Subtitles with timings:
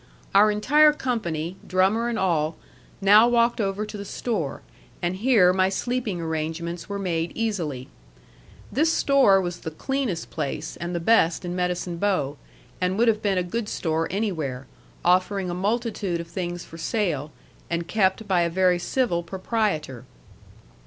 [0.33, 2.57] Our entire company, drummer and all,
[3.01, 4.63] now walked over to the store,
[4.99, 7.87] and here my sleeping arrangements were made easily.
[8.71, 12.37] This store was the cleanest place and the best in Medicine Bow,
[12.81, 14.65] and would have been a good store anywhere,
[15.05, 17.31] offering a multitude of things for sale,
[17.69, 20.05] and kept by a very civil proprietor.